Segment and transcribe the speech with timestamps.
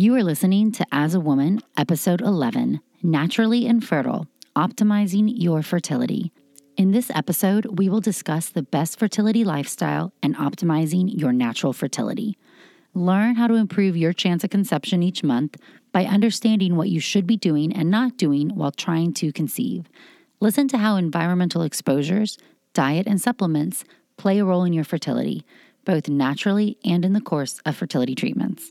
[0.00, 6.30] You are listening to As a Woman, Episode 11 Naturally Infertile Optimizing Your Fertility.
[6.76, 12.38] In this episode, we will discuss the best fertility lifestyle and optimizing your natural fertility.
[12.94, 15.56] Learn how to improve your chance of conception each month
[15.90, 19.88] by understanding what you should be doing and not doing while trying to conceive.
[20.38, 22.38] Listen to how environmental exposures,
[22.72, 23.82] diet, and supplements
[24.16, 25.44] play a role in your fertility,
[25.84, 28.70] both naturally and in the course of fertility treatments.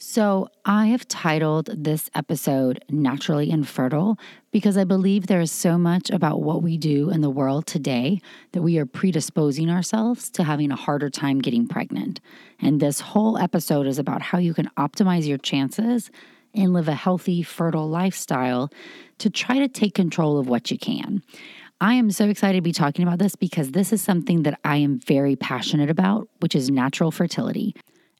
[0.00, 4.16] So, I have titled this episode Naturally Infertile
[4.52, 8.20] because I believe there is so much about what we do in the world today
[8.52, 12.20] that we are predisposing ourselves to having a harder time getting pregnant.
[12.60, 16.12] And this whole episode is about how you can optimize your chances
[16.54, 18.70] and live a healthy, fertile lifestyle
[19.18, 21.24] to try to take control of what you can.
[21.80, 24.76] I am so excited to be talking about this because this is something that I
[24.76, 27.74] am very passionate about, which is natural fertility.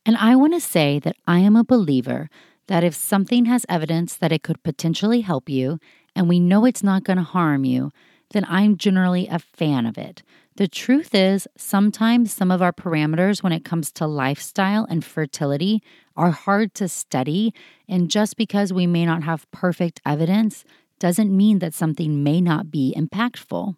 [0.09, 2.31] And I want to say that I am a believer
[2.67, 5.79] that if something has evidence that it could potentially help you
[6.17, 7.91] and we know it's not going to harm you,
[8.31, 10.23] then I'm generally a fan of it.
[10.57, 15.83] The truth is, sometimes some of our parameters when it comes to lifestyle and fertility
[16.17, 17.53] are hard to study.
[17.87, 20.65] And just because we may not have perfect evidence
[20.99, 23.77] doesn't mean that something may not be impactful.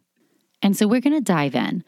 [0.63, 1.83] And so we're going to dive in.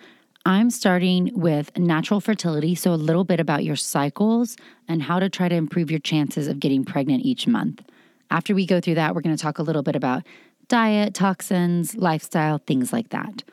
[0.44, 4.56] I'm starting with natural fertility, so a little bit about your cycles
[4.88, 7.80] and how to try to improve your chances of getting pregnant each month.
[8.28, 10.26] After we go through that, we're going to talk a little bit about
[10.66, 13.44] diet, toxins, lifestyle, things like that.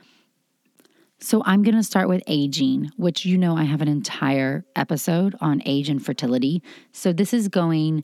[1.20, 5.36] So, I'm going to start with aging, which you know I have an entire episode
[5.42, 6.64] on age and fertility.
[6.92, 8.04] So, this is going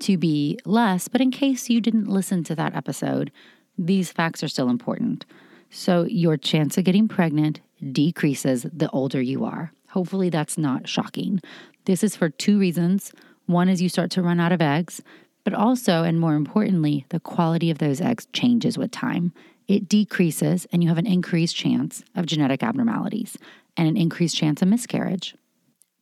[0.00, 3.30] to be less, but in case you didn't listen to that episode,
[3.78, 5.24] these facts are still important.
[5.70, 7.60] So, your chance of getting pregnant
[7.92, 9.72] decreases the older you are.
[9.90, 11.40] Hopefully, that's not shocking.
[11.84, 13.12] This is for two reasons.
[13.46, 15.02] One is you start to run out of eggs,
[15.44, 19.32] but also, and more importantly, the quality of those eggs changes with time.
[19.66, 23.36] It decreases, and you have an increased chance of genetic abnormalities
[23.76, 25.34] and an increased chance of miscarriage.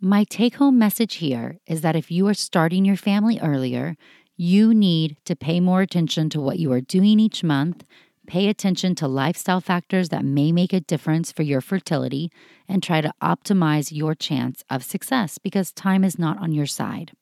[0.00, 3.96] My take home message here is that if you are starting your family earlier,
[4.36, 7.84] you need to pay more attention to what you are doing each month
[8.28, 12.30] Pay attention to lifestyle factors that may make a difference for your fertility
[12.68, 17.12] and try to optimize your chance of success because time is not on your side.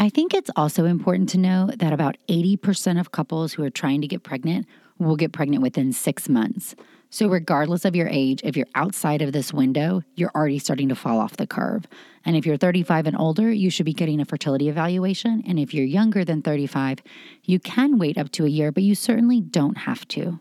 [0.00, 4.00] I think it's also important to know that about 80% of couples who are trying
[4.00, 4.66] to get pregnant
[4.98, 6.74] will get pregnant within six months.
[7.10, 10.96] So, regardless of your age, if you're outside of this window, you're already starting to
[10.96, 11.84] fall off the curve.
[12.24, 15.44] And if you're 35 and older, you should be getting a fertility evaluation.
[15.46, 16.98] And if you're younger than 35,
[17.44, 20.40] you can wait up to a year, but you certainly don't have to.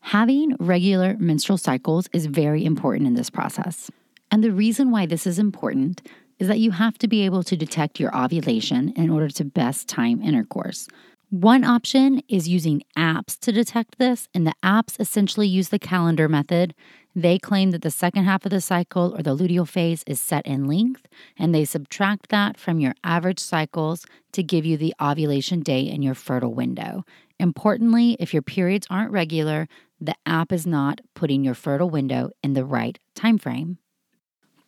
[0.00, 3.90] Having regular menstrual cycles is very important in this process.
[4.30, 6.02] And the reason why this is important
[6.38, 9.88] is that you have to be able to detect your ovulation in order to best
[9.88, 10.88] time intercourse.
[11.28, 16.28] One option is using apps to detect this, and the apps essentially use the calendar
[16.28, 16.74] method.
[17.14, 20.44] They claim that the second half of the cycle or the luteal phase is set
[20.44, 21.06] in length,
[21.38, 26.02] and they subtract that from your average cycles to give you the ovulation day in
[26.02, 27.04] your fertile window.
[27.38, 29.68] Importantly, if your periods aren't regular,
[30.00, 33.78] the app is not putting your fertile window in the right time frame.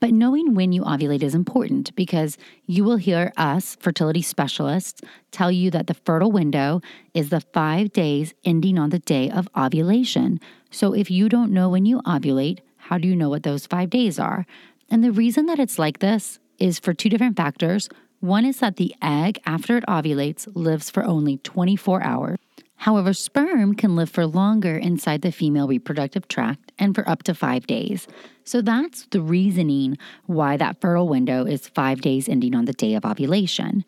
[0.00, 5.00] But knowing when you ovulate is important because you will hear us, fertility specialists,
[5.31, 6.81] tell you that the fertile window
[7.15, 10.41] is the five days ending on the day of ovulation.
[10.72, 13.91] So if you don't know when you ovulate, how do you know what those five
[13.91, 14.44] days are?
[14.91, 17.88] And the reason that it's like this is for two different factors.
[18.19, 22.39] One is that the egg, after it ovulates, lives for only 24 hours.
[22.83, 27.33] However, sperm can live for longer inside the female reproductive tract and for up to
[27.33, 28.09] five days.
[28.43, 32.95] So that's the reasoning why that fertile window is five days ending on the day
[32.95, 33.84] of ovulation.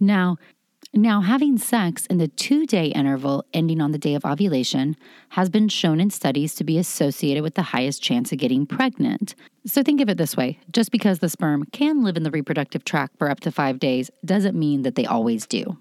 [0.00, 0.38] Now,
[0.94, 4.96] now, having sex in the two day interval ending on the day of ovulation
[5.28, 9.34] has been shown in studies to be associated with the highest chance of getting pregnant.
[9.66, 12.86] So, think of it this way just because the sperm can live in the reproductive
[12.86, 15.76] tract for up to five days doesn't mean that they always do.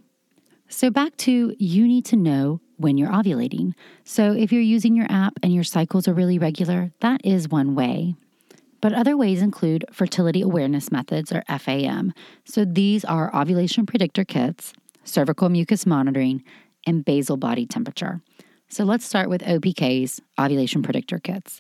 [0.70, 3.74] So, back to you need to know when you're ovulating.
[4.04, 7.76] So, if you're using your app and your cycles are really regular, that is one
[7.76, 8.16] way.
[8.82, 12.14] But other ways include fertility awareness methods or FAM.
[12.46, 14.74] So these are ovulation predictor kits,
[15.04, 16.44] cervical mucus monitoring,
[16.86, 18.22] and basal body temperature.
[18.70, 21.60] So let's start with OPKs, ovulation predictor kits.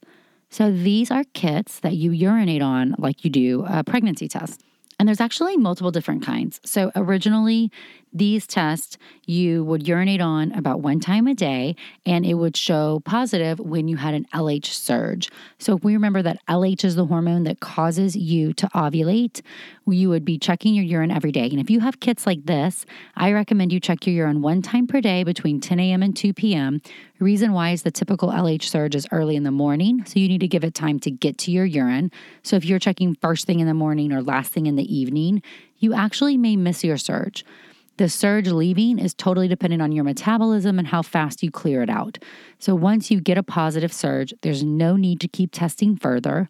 [0.49, 4.63] So these are kits that you urinate on like you do a pregnancy test.
[4.99, 6.59] And there's actually multiple different kinds.
[6.65, 7.71] So originally,
[8.17, 11.75] these tests you would urinate on about one time a day,
[12.05, 15.29] and it would show positive when you had an LH surge.
[15.59, 19.41] So if we remember that LH is the hormone that causes you to ovulate,
[19.85, 21.49] you would be checking your urine every day.
[21.49, 22.85] And if you have kits like this,
[23.15, 26.03] I recommend you check your urine one time per day between 10 a.m.
[26.03, 26.81] and 2 p.m.
[27.19, 30.41] Reason why is the typical LH surge is early in the morning, so you need
[30.41, 32.11] to give it time to get to your urine.
[32.43, 35.41] So if you're checking first thing in the morning or last thing in the evening,
[35.79, 37.45] you actually may miss your surge.
[37.97, 41.89] The surge leaving is totally dependent on your metabolism and how fast you clear it
[41.89, 42.19] out.
[42.59, 46.47] So once you get a positive surge, there's no need to keep testing further.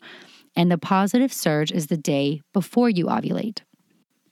[0.58, 3.62] And the positive surge is the day before you ovulate.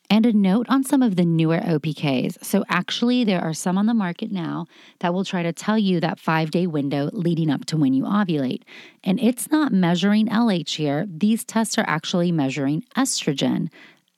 [0.10, 2.44] And a note on some of the newer OPKs.
[2.44, 4.68] So, actually, there are some on the market now
[5.00, 8.04] that will try to tell you that five day window leading up to when you
[8.04, 8.62] ovulate.
[9.04, 13.70] And it's not measuring LH here, these tests are actually measuring estrogen.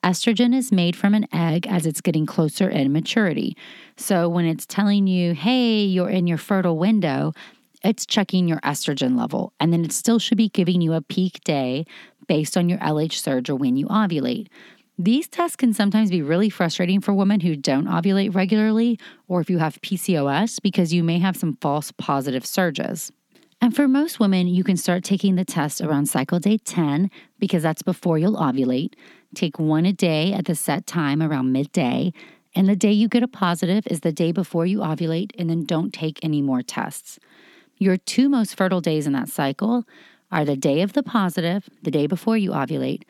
[0.04, 3.56] Estrogen is made from an egg as it's getting closer in maturity.
[3.96, 7.32] So when it's telling you, hey, you're in your fertile window,
[7.82, 9.52] it's checking your estrogen level.
[9.58, 11.84] And then it still should be giving you a peak day
[12.28, 14.48] based on your LH surge or when you ovulate.
[15.00, 18.98] These tests can sometimes be really frustrating for women who don't ovulate regularly,
[19.28, 23.12] or if you have PCOS, because you may have some false positive surges.
[23.60, 27.62] And for most women, you can start taking the test around cycle day 10 because
[27.62, 28.94] that's before you'll ovulate.
[29.34, 32.12] Take one a day at the set time around midday.
[32.54, 35.64] And the day you get a positive is the day before you ovulate, and then
[35.64, 37.18] don't take any more tests.
[37.76, 39.84] Your two most fertile days in that cycle
[40.32, 43.02] are the day of the positive, the day before you ovulate,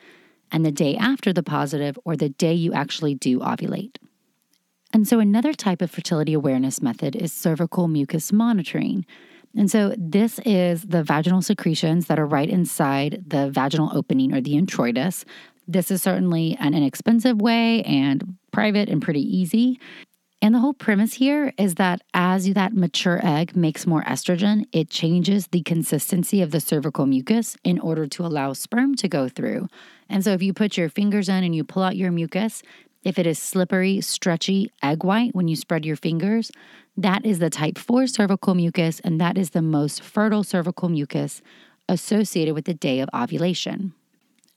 [0.51, 3.97] and the day after the positive, or the day you actually do ovulate.
[4.91, 9.05] And so, another type of fertility awareness method is cervical mucus monitoring.
[9.55, 14.41] And so, this is the vaginal secretions that are right inside the vaginal opening or
[14.41, 15.25] the introitus.
[15.71, 19.79] This is certainly an inexpensive way and private and pretty easy.
[20.41, 24.89] And the whole premise here is that as that mature egg makes more estrogen, it
[24.89, 29.67] changes the consistency of the cervical mucus in order to allow sperm to go through.
[30.09, 32.63] And so if you put your fingers in and you pull out your mucus,
[33.03, 36.51] if it is slippery, stretchy, egg white when you spread your fingers,
[36.97, 41.43] that is the type 4 cervical mucus, and that is the most fertile cervical mucus
[41.87, 43.93] associated with the day of ovulation.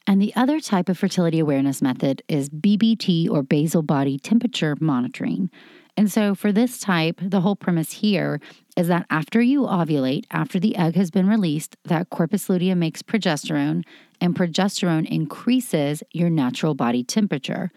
[0.07, 5.51] And the other type of fertility awareness method is BBT or basal body temperature monitoring.
[5.97, 8.41] And so, for this type, the whole premise here
[8.77, 13.03] is that after you ovulate, after the egg has been released, that corpus luteum makes
[13.03, 13.85] progesterone,
[14.21, 17.71] and progesterone increases your natural body temperature.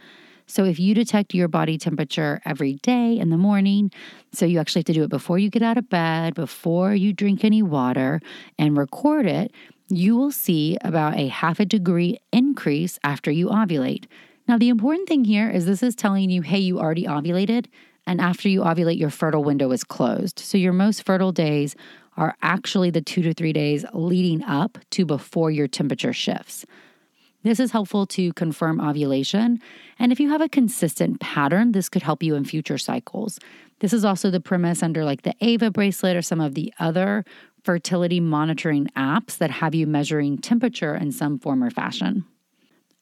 [0.48, 3.92] So, if you detect your body temperature every day in the morning,
[4.32, 7.12] so you actually have to do it before you get out of bed, before you
[7.12, 8.22] drink any water,
[8.58, 9.52] and record it,
[9.90, 14.06] you will see about a half a degree increase after you ovulate.
[14.48, 17.66] Now, the important thing here is this is telling you, hey, you already ovulated,
[18.06, 20.40] and after you ovulate, your fertile window is closed.
[20.40, 21.76] So, your most fertile days
[22.18, 26.66] are actually the two to three days leading up to before your temperature shifts.
[27.44, 29.60] This is helpful to confirm ovulation.
[30.00, 33.40] And if you have a consistent pattern, this could help you in future cycles.
[33.82, 37.24] This is also the premise under like the Ava bracelet or some of the other
[37.66, 42.24] fertility monitoring apps that have you measuring temperature in some form or fashion.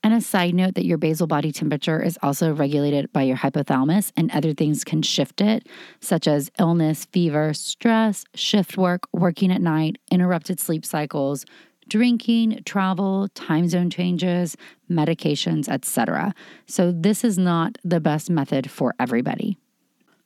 [0.05, 4.11] And a side note that your basal body temperature is also regulated by your hypothalamus,
[4.17, 5.67] and other things can shift it,
[6.01, 11.45] such as illness, fever, stress, shift work, working at night, interrupted sleep cycles,
[11.87, 14.57] drinking, travel, time zone changes,
[14.89, 16.33] medications, etc.
[16.67, 19.57] So, this is not the best method for everybody.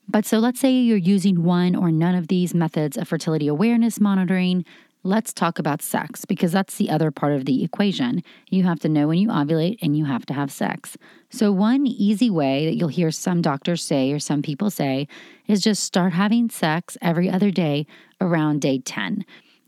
[0.09, 3.99] But so let's say you're using one or none of these methods of fertility awareness
[3.99, 4.63] monitoring.
[5.03, 8.23] Let's talk about sex because that's the other part of the equation.
[8.49, 10.97] You have to know when you ovulate and you have to have sex.
[11.29, 15.07] So, one easy way that you'll hear some doctors say or some people say
[15.45, 17.85] is just start having sex every other day
[18.21, 19.25] around day 10.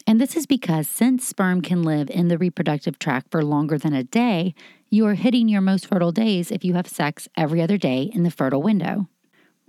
[0.08, 3.94] And this is because since sperm can live in the reproductive tract for longer than
[3.94, 4.56] a day,
[4.90, 8.24] you are hitting your most fertile days if you have sex every other day in
[8.24, 9.08] the fertile window.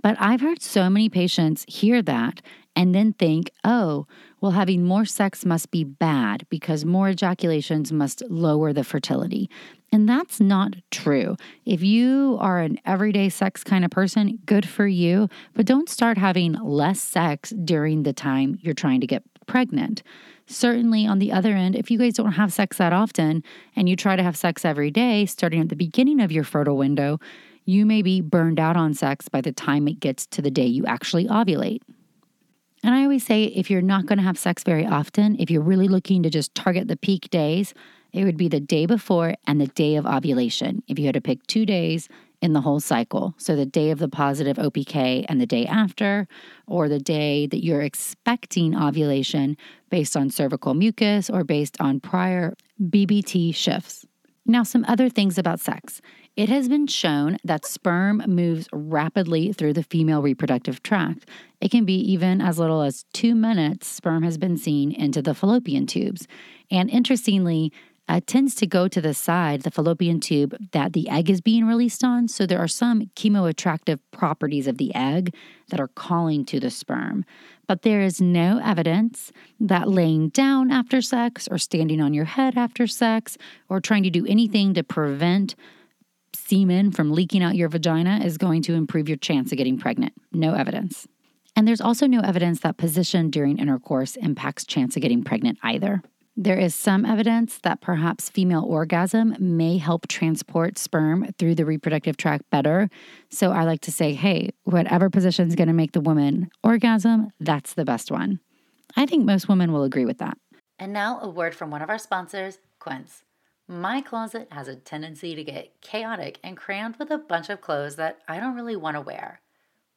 [0.02, 2.40] But I've heard so many patients hear that
[2.76, 4.06] and then think, oh,
[4.40, 9.50] well, having more sex must be bad because more ejaculations must lower the fertility.
[9.92, 11.36] And that's not true.
[11.66, 16.16] If you are an everyday sex kind of person, good for you, but don't start
[16.16, 20.02] having less sex during the time you're trying to get pregnant.
[20.46, 23.42] Certainly, on the other end, if you guys don't have sex that often
[23.76, 26.76] and you try to have sex every day, starting at the beginning of your fertile
[26.76, 27.20] window,
[27.70, 30.66] you may be burned out on sex by the time it gets to the day
[30.66, 31.82] you actually ovulate.
[32.82, 35.62] And I always say if you're not going to have sex very often, if you're
[35.62, 37.74] really looking to just target the peak days,
[38.12, 40.82] it would be the day before and the day of ovulation.
[40.88, 42.08] If you had to pick two days
[42.40, 46.26] in the whole cycle, so the day of the positive OPK and the day after,
[46.66, 49.56] or the day that you're expecting ovulation
[49.90, 54.06] based on cervical mucus or based on prior BBT shifts.
[54.50, 56.02] Now, some other things about sex.
[56.36, 61.24] It has been shown that sperm moves rapidly through the female reproductive tract.
[61.60, 65.34] It can be even as little as two minutes, sperm has been seen into the
[65.34, 66.26] fallopian tubes.
[66.68, 67.72] And interestingly,
[68.08, 71.64] uh, tends to go to the side, the fallopian tube that the egg is being
[71.64, 72.26] released on.
[72.26, 75.32] So there are some chemoattractive properties of the egg
[75.68, 77.24] that are calling to the sperm.
[77.70, 82.58] But there is no evidence that laying down after sex or standing on your head
[82.58, 85.54] after sex or trying to do anything to prevent
[86.34, 90.14] semen from leaking out your vagina is going to improve your chance of getting pregnant.
[90.32, 91.06] No evidence.
[91.54, 96.02] And there's also no evidence that position during intercourse impacts chance of getting pregnant either.
[96.42, 102.16] There is some evidence that perhaps female orgasm may help transport sperm through the reproductive
[102.16, 102.88] tract better.
[103.28, 107.30] So I like to say, hey, whatever position is going to make the woman orgasm,
[107.40, 108.40] that's the best one.
[108.96, 110.38] I think most women will agree with that.
[110.78, 113.24] And now a word from one of our sponsors, Quince.
[113.68, 117.96] My closet has a tendency to get chaotic and crammed with a bunch of clothes
[117.96, 119.42] that I don't really want to wear.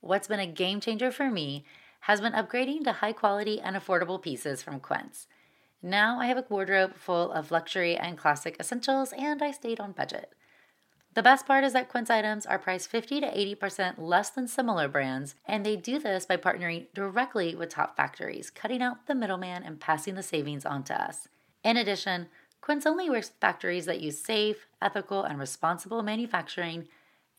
[0.02, 1.64] What's been a game changer for me
[2.02, 5.26] has been upgrading to high quality and affordable pieces from Quince.
[5.86, 9.92] Now I have a wardrobe full of luxury and classic essentials, and I stayed on
[9.92, 10.32] budget.
[11.14, 14.88] The best part is that Quince items are priced 50 to 80% less than similar
[14.88, 19.62] brands, and they do this by partnering directly with top factories, cutting out the middleman
[19.62, 21.28] and passing the savings on to us.
[21.66, 22.30] In addition,
[22.62, 26.88] Quince only works with factories that use safe, ethical, and responsible manufacturing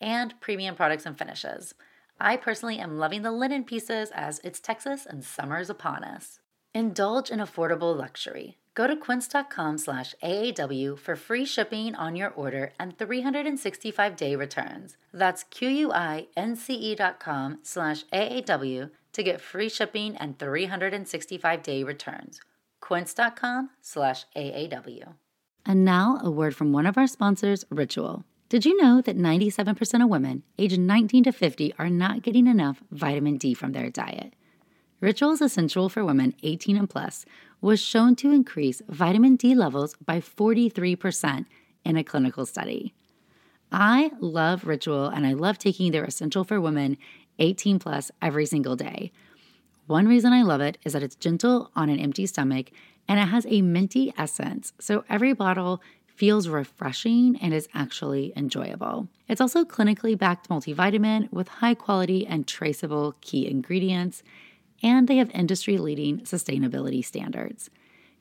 [0.03, 1.75] and premium products and finishes.
[2.21, 6.41] I personally am loving the linen pieces as it's Texas and summer is upon us.
[6.77, 8.57] Indulge in affordable luxury.
[8.75, 14.97] Go to quince.com slash AAW for free shipping on your order and 365-day returns.
[15.13, 22.41] That's Q-U-I-N-C-E dot com slash AAW to get free shipping and 365-day returns.
[22.81, 25.15] quince.com slash AAW.
[25.65, 28.25] And now a word from one of our sponsors, Ritual.
[28.49, 32.83] Did you know that 97% of women aged 19 to 50 are not getting enough
[32.91, 34.35] vitamin D from their diet?
[35.01, 37.27] Rituals Essential for Women 18 and Plus
[37.61, 41.47] was shown to increase vitamin D levels by 43%
[41.85, 42.95] in a clinical study.
[43.73, 46.97] I love Ritual and I love taking their Essential for Women
[47.39, 49.11] 18 Plus every single day.
[49.87, 52.71] One reason I love it is that it's gentle on an empty stomach
[53.09, 59.09] and it has a minty essence, so every bottle feels refreshing and is actually enjoyable.
[59.29, 64.23] It's also clinically backed multivitamin with high quality and traceable key ingredients
[64.85, 67.71] and they have industry leading sustainability standards.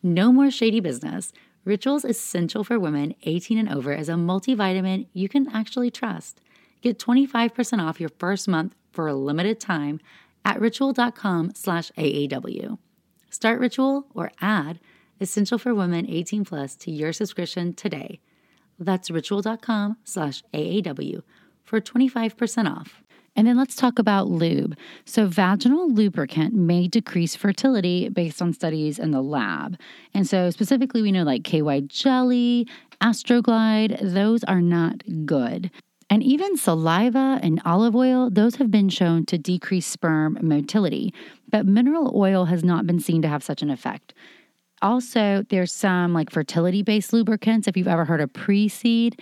[0.01, 1.33] No more shady business.
[1.65, 6.41] Rituals Essential for Women 18 and over is a multivitamin you can actually trust.
[6.81, 9.99] Get 25% off your first month for a limited time
[10.45, 12.77] at ritual.com slash AAW.
[13.29, 14.79] Start Ritual or add
[15.19, 18.19] Essential for Women 18 plus to your subscription today.
[18.79, 21.23] That's ritual.com slash AAW
[21.63, 23.02] for 25% off.
[23.35, 24.77] And then let's talk about lube.
[25.05, 29.77] So, vaginal lubricant may decrease fertility based on studies in the lab.
[30.13, 32.67] And so, specifically, we know like KY jelly,
[33.01, 35.71] Astroglide, those are not good.
[36.09, 41.11] And even saliva and olive oil, those have been shown to decrease sperm motility,
[41.49, 44.13] but mineral oil has not been seen to have such an effect.
[44.83, 47.67] Also, there's some like fertility based lubricants.
[47.67, 49.19] If you've ever heard of pre seed,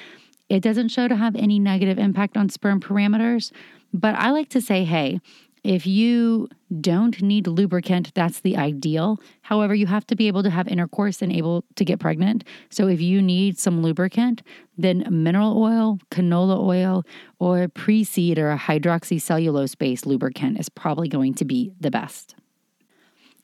[0.49, 3.53] it doesn't show to have any negative impact on sperm parameters.
[3.93, 5.19] But I like to say, hey,
[5.63, 9.19] if you don't need lubricant, that's the ideal.
[9.43, 12.43] However, you have to be able to have intercourse and able to get pregnant.
[12.69, 14.41] So if you need some lubricant,
[14.75, 17.03] then mineral oil, canola oil,
[17.37, 22.35] or pre seed or a hydroxycellulose based lubricant is probably going to be the best.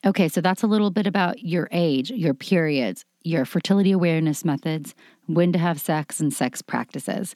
[0.04, 4.94] Okay, so that's a little bit about your age, your periods, your fertility awareness methods,
[5.26, 7.34] when to have sex, and sex practices.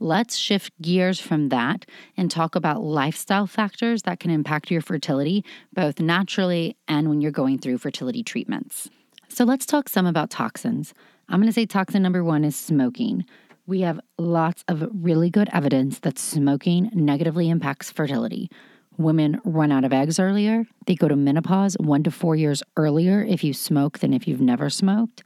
[0.00, 1.86] Let's shift gears from that
[2.16, 7.30] and talk about lifestyle factors that can impact your fertility, both naturally and when you're
[7.30, 8.90] going through fertility treatments.
[9.28, 10.94] So, let's talk some about toxins.
[11.28, 13.24] I'm going to say toxin number one is smoking.
[13.66, 18.50] We have lots of really good evidence that smoking negatively impacts fertility.
[18.98, 20.66] Women run out of eggs earlier.
[20.86, 24.40] They go to menopause one to four years earlier if you smoke than if you've
[24.40, 25.22] never smoked.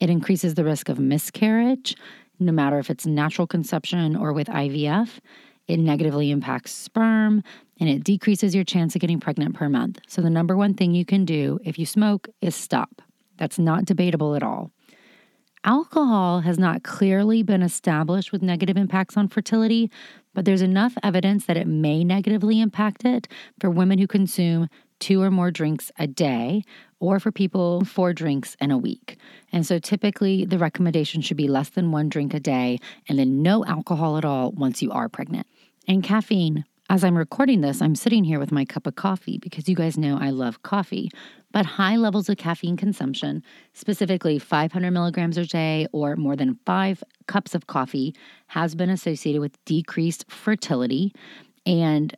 [0.00, 1.94] It increases the risk of miscarriage,
[2.38, 5.18] no matter if it's natural conception or with IVF.
[5.66, 7.42] It negatively impacts sperm
[7.80, 9.98] and it decreases your chance of getting pregnant per month.
[10.06, 13.02] So, the number one thing you can do if you smoke is stop.
[13.38, 14.70] That's not debatable at all.
[15.64, 19.90] Alcohol has not clearly been established with negative impacts on fertility,
[20.34, 23.26] but there's enough evidence that it may negatively impact it
[23.58, 24.68] for women who consume
[25.04, 26.62] two or more drinks a day,
[26.98, 29.18] or for people, four drinks in a week.
[29.52, 33.42] And so typically the recommendation should be less than one drink a day and then
[33.42, 35.46] no alcohol at all once you are pregnant.
[35.86, 36.64] And caffeine.
[36.88, 39.98] As I'm recording this, I'm sitting here with my cup of coffee because you guys
[39.98, 41.10] know I love coffee.
[41.52, 43.42] But high levels of caffeine consumption,
[43.74, 48.14] specifically 500 milligrams a day or more than five cups of coffee,
[48.46, 51.12] has been associated with decreased fertility.
[51.66, 52.14] And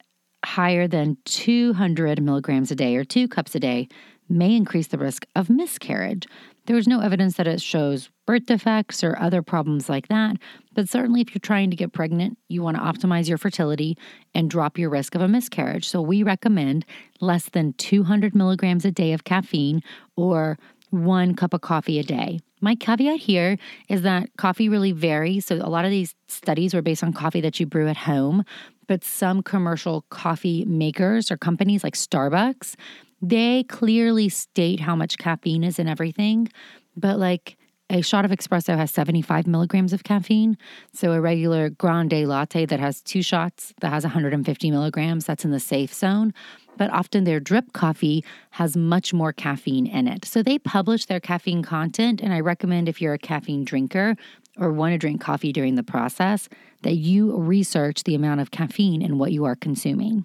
[0.47, 3.89] higher than 200 milligrams a day or two cups a day
[4.29, 6.25] may increase the risk of miscarriage.
[6.67, 10.37] There is no evidence that it shows birth defects or other problems like that,
[10.73, 13.99] but certainly if you're trying to get pregnant, you want to optimize your fertility
[14.37, 15.89] and drop your risk of a miscarriage.
[15.89, 16.87] So we recommend
[17.21, 19.83] less than 200 milligrams a day of caffeine
[20.15, 20.59] or
[20.91, 22.39] one cup of coffee a day.
[22.61, 25.45] My caveat here is that coffee really varies.
[25.45, 28.45] So, a lot of these studies were based on coffee that you brew at home,
[28.87, 32.75] but some commercial coffee makers or companies like Starbucks,
[33.23, 36.49] they clearly state how much caffeine is in everything.
[36.97, 37.57] But like
[37.89, 40.59] a shot of espresso has 75 milligrams of caffeine.
[40.93, 45.53] So a regular grande latte that has two shots that has 150 milligrams, that's in
[45.53, 46.35] the safe zone.
[46.77, 50.25] But often their drip coffee has much more caffeine in it.
[50.25, 52.21] So they publish their caffeine content.
[52.21, 54.17] And I recommend if you're a caffeine drinker
[54.59, 56.49] or want to drink coffee during the process,
[56.83, 60.25] that you research the amount of caffeine in what you are consuming.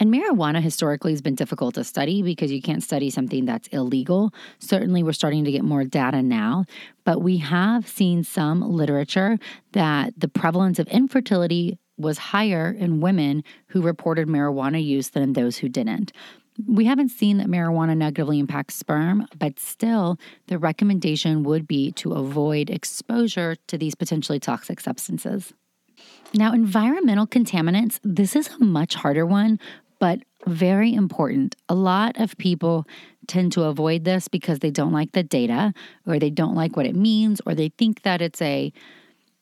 [0.00, 4.32] And marijuana historically has been difficult to study because you can't study something that's illegal.
[4.60, 6.66] Certainly, we're starting to get more data now,
[7.04, 9.38] but we have seen some literature
[9.72, 15.58] that the prevalence of infertility was higher in women who reported marijuana use than those
[15.58, 16.12] who didn't.
[16.66, 20.18] We haven't seen that marijuana negatively impacts sperm, but still,
[20.48, 25.52] the recommendation would be to avoid exposure to these potentially toxic substances.
[26.34, 29.58] Now, environmental contaminants, this is a much harder one,
[29.98, 31.56] but very important.
[31.68, 32.86] A lot of people
[33.26, 35.72] tend to avoid this because they don't like the data
[36.06, 38.72] or they don't like what it means or they think that it's a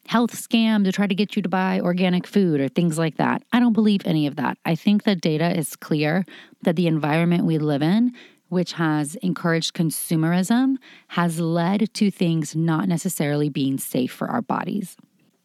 [0.08, 3.42] health scam to try to get you to buy organic food or things like that.
[3.52, 4.58] I don't believe any of that.
[4.64, 6.24] I think the data is clear
[6.62, 8.12] that the environment we live in,
[8.48, 10.76] which has encouraged consumerism,
[11.08, 14.96] has led to things not necessarily being safe for our bodies.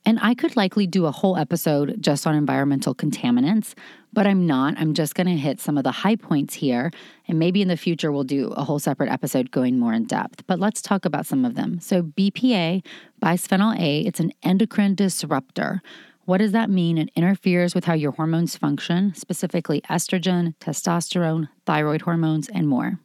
[0.06, 3.76] And I could likely do a whole episode just on environmental contaminants,
[4.12, 4.76] but I'm not.
[4.78, 6.92] I'm just going to hit some of the high points here.
[7.28, 10.46] And maybe in the future, we'll do a whole separate episode going more in depth.
[10.48, 11.80] But let's talk about some of them.
[11.80, 12.84] So, BPA,
[13.22, 15.82] bisphenol A, it's an endocrine disruptor.
[16.26, 16.98] What does that mean?
[16.98, 23.00] It interferes with how your hormones function, specifically estrogen, testosterone, thyroid hormones, and more.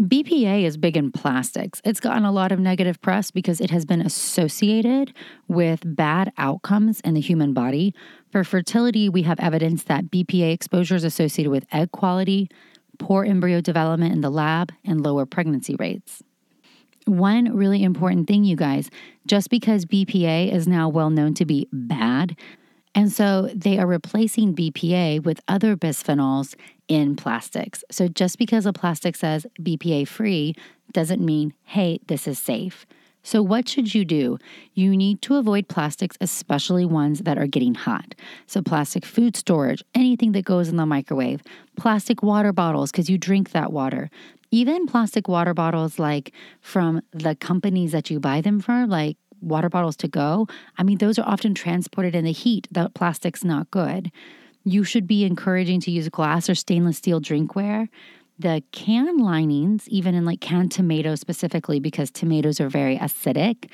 [0.00, 1.80] BPA is big in plastics.
[1.84, 5.12] It's gotten a lot of negative press because it has been associated
[5.48, 7.94] with bad outcomes in the human body.
[8.30, 12.48] For fertility, we have evidence that BPA exposure is associated with egg quality,
[12.98, 16.22] poor embryo development in the lab, and lower pregnancy rates.
[17.06, 18.88] One really important thing, you guys,
[19.26, 22.36] just because BPA is now well known to be bad,
[22.94, 26.54] and so they are replacing BPA with other bisphenols
[26.92, 27.82] in plastics.
[27.90, 30.54] So just because a plastic says BPA free
[30.92, 32.84] doesn't mean, hey, this is safe.
[33.24, 34.36] So, what should you do?
[34.74, 38.16] You need to avoid plastics, especially ones that are getting hot.
[38.48, 41.40] So, plastic food storage, anything that goes in the microwave,
[41.76, 44.10] plastic water bottles, because you drink that water.
[44.50, 49.68] Even plastic water bottles, like from the companies that you buy them from, like water
[49.68, 52.66] bottles to go, I mean, those are often transported in the heat.
[52.72, 54.10] That plastic's not good.
[54.64, 57.88] You should be encouraging to use glass or stainless steel drinkware.
[58.38, 63.68] The can linings, even in like canned tomatoes specifically, because tomatoes are very acidic,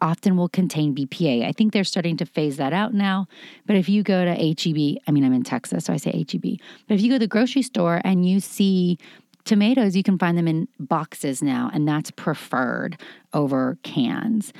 [0.00, 1.46] often will contain BPA.
[1.46, 3.28] I think they're starting to phase that out now.
[3.66, 6.58] But if you go to HEB, I mean, I'm in Texas, so I say HEB.
[6.88, 8.98] But if you go to the grocery store and you see
[9.44, 13.00] tomatoes, you can find them in boxes now, and that's preferred
[13.32, 14.52] over cans.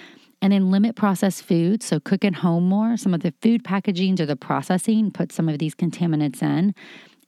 [0.43, 1.87] And then limit processed foods.
[1.87, 2.97] So cook at home more.
[2.97, 6.75] Some of the food packaging or the processing, put some of these contaminants in.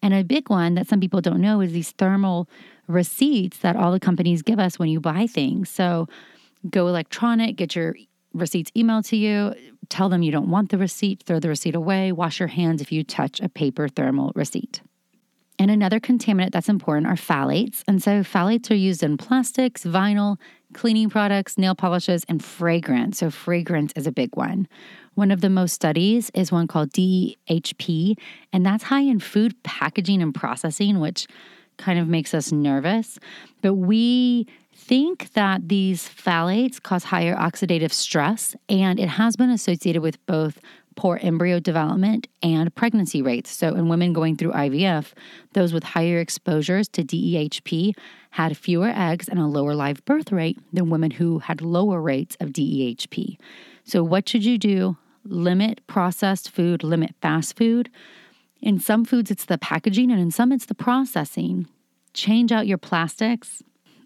[0.03, 2.48] And a big one that some people don't know is these thermal
[2.88, 5.70] receipts that all the companies give us when you buy things.
[5.70, 6.09] So
[6.68, 7.94] go electronic, get your
[8.35, 9.55] receipts emailed to you,
[9.88, 12.90] tell them you don't want the receipt, throw the receipt away, wash your hands if
[12.92, 14.83] you touch a paper thermal receipt.
[15.59, 17.85] And another contaminant that's important are phthalates.
[17.87, 20.37] And so phthalates are used in plastics, vinyl,
[20.74, 23.18] cleaning products, nail polishes, and fragrance.
[23.18, 24.68] So fragrance is a big one.
[25.14, 28.18] One of the most studies is one called DEHP,
[28.52, 31.26] and that's high in food packaging and processing, which
[31.76, 33.18] kind of makes us nervous.
[33.62, 40.02] But we think that these phthalates cause higher oxidative stress, and it has been associated
[40.02, 40.60] with both
[40.96, 43.50] poor embryo development and pregnancy rates.
[43.50, 45.12] So, in women going through IVF,
[45.52, 47.96] those with higher exposures to DEHP
[48.30, 52.37] had fewer eggs and a lower live birth rate than women who had lower rates
[52.40, 53.38] of DEHP.
[53.85, 54.96] So, what should you do?
[55.24, 57.90] Limit processed food, limit fast food.
[58.61, 61.68] In some foods, it's the packaging, and in some, it's the processing.
[62.12, 63.62] Change out your plastics.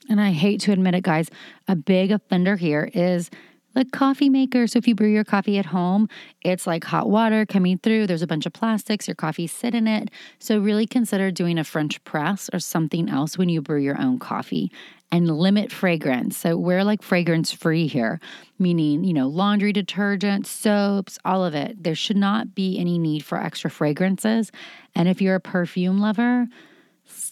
[0.08, 1.30] And I hate to admit it, guys,
[1.66, 3.30] a big offender here is
[3.78, 4.66] the coffee maker.
[4.66, 6.08] So if you brew your coffee at home,
[6.42, 8.08] it's like hot water coming through.
[8.08, 10.10] There's a bunch of plastics, your coffee sit in it.
[10.40, 14.18] So really consider doing a French press or something else when you brew your own
[14.18, 14.72] coffee
[15.12, 16.36] and limit fragrance.
[16.36, 18.18] So we're like fragrance free here,
[18.58, 21.80] meaning, you know, laundry detergent, soaps, all of it.
[21.80, 24.50] There should not be any need for extra fragrances.
[24.96, 26.48] And if you're a perfume lover,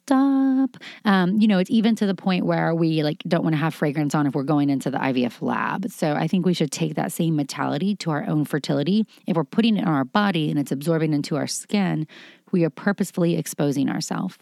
[0.06, 0.76] stop.
[1.04, 3.74] Um, you know, it's even to the point where we like don't want to have
[3.74, 5.90] fragrance on if we're going into the IVF lab.
[5.90, 9.04] So I think we should take that same mentality to our own fertility.
[9.26, 12.06] If we're putting it on our body and it's absorbing into our skin,
[12.52, 14.38] we are purposefully exposing ourselves.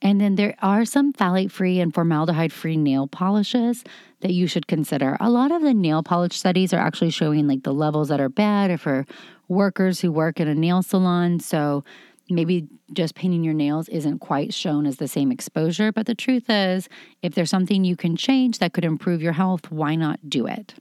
[0.00, 3.84] And then there are some phthalate free and formaldehyde free nail polishes
[4.20, 5.18] that you should consider.
[5.20, 8.30] A lot of the nail polish studies are actually showing like the levels that are
[8.30, 9.06] bad or for
[9.48, 11.40] workers who work in a nail salon.
[11.40, 11.84] So
[12.30, 15.92] maybe just painting your nails isn't quite shown as the same exposure.
[15.92, 16.88] But the truth is,
[17.22, 20.74] if there's something you can change that could improve your health, why not do it?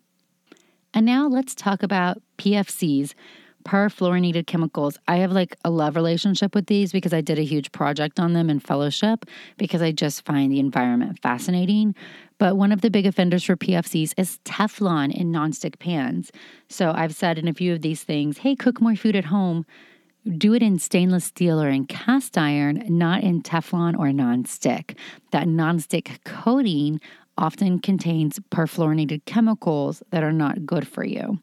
[0.93, 3.13] And now let's talk about PFCs,
[3.63, 4.97] perfluorinated chemicals.
[5.07, 8.33] I have like a love relationship with these because I did a huge project on
[8.33, 9.25] them in fellowship
[9.57, 11.95] because I just find the environment fascinating.
[12.37, 16.31] But one of the big offenders for PFCs is Teflon in nonstick pans.
[16.67, 19.65] So I've said in a few of these things, hey, cook more food at home
[20.37, 24.97] do it in stainless steel or in cast iron, not in Teflon or nonstick.
[25.31, 27.01] That nonstick coating
[27.37, 31.39] often contains perfluorinated chemicals that are not good for you.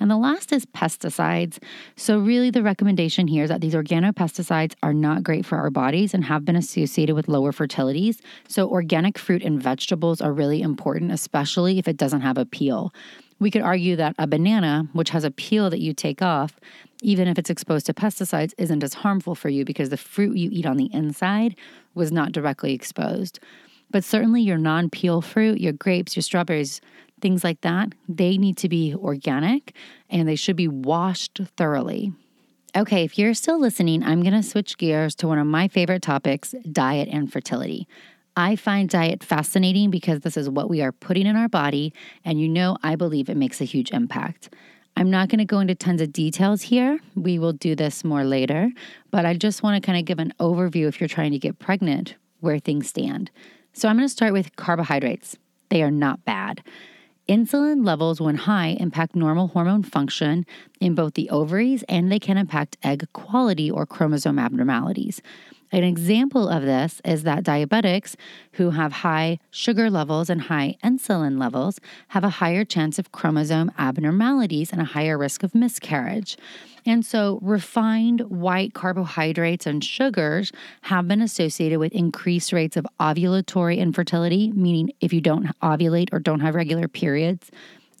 [0.00, 1.58] And the last is pesticides.
[1.94, 6.14] So, really, the recommendation here is that these organopesticides are not great for our bodies
[6.14, 8.20] and have been associated with lower fertilities.
[8.48, 12.92] So, organic fruit and vegetables are really important, especially if it doesn't have a peel.
[13.38, 16.58] We could argue that a banana, which has a peel that you take off,
[17.02, 20.50] even if it's exposed to pesticides, isn't as harmful for you because the fruit you
[20.52, 21.56] eat on the inside
[21.94, 23.38] was not directly exposed.
[23.90, 26.80] But certainly your non peel fruit, your grapes, your strawberries,
[27.20, 29.74] things like that, they need to be organic
[30.08, 32.12] and they should be washed thoroughly.
[32.76, 36.02] Okay, if you're still listening, I'm going to switch gears to one of my favorite
[36.02, 37.88] topics diet and fertility.
[38.36, 41.92] I find diet fascinating because this is what we are putting in our body,
[42.24, 44.54] and you know, I believe it makes a huge impact.
[44.96, 47.00] I'm not going to go into tons of details here.
[47.16, 48.70] We will do this more later,
[49.10, 51.58] but I just want to kind of give an overview if you're trying to get
[51.58, 53.30] pregnant, where things stand.
[53.72, 55.36] So I'm going to start with carbohydrates.
[55.70, 56.62] They are not bad.
[57.30, 60.44] Insulin levels, when high, impact normal hormone function
[60.80, 65.22] in both the ovaries and they can impact egg quality or chromosome abnormalities.
[65.72, 68.16] An example of this is that diabetics
[68.54, 71.78] who have high sugar levels and high insulin levels
[72.08, 76.36] have a higher chance of chromosome abnormalities and a higher risk of miscarriage.
[76.86, 80.50] And so, refined white carbohydrates and sugars
[80.82, 86.18] have been associated with increased rates of ovulatory infertility, meaning if you don't ovulate or
[86.18, 87.50] don't have regular periods,